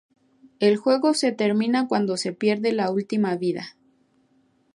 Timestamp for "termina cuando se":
1.37-2.33